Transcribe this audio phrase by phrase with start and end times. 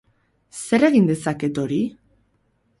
[0.61, 1.79] Zer egin dezaket hori?